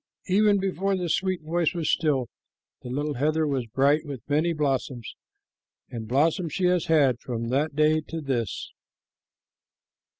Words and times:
Even 0.25 0.57
before 0.57 0.97
the 0.97 1.09
sweet 1.09 1.43
voice 1.43 1.75
was 1.75 1.87
still, 1.91 2.27
the 2.81 2.89
little 2.89 3.13
heather 3.13 3.45
was 3.45 3.67
bright 3.67 4.03
with 4.03 4.27
many 4.27 4.51
blossoms, 4.51 5.15
and 5.91 6.07
blossoms 6.07 6.53
she 6.53 6.65
has 6.65 6.87
had 6.87 7.19
from 7.19 7.49
that 7.49 7.75
day 7.75 8.01
to 8.07 8.19
this. 8.19 8.71